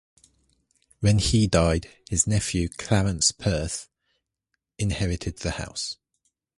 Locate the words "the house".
5.37-5.97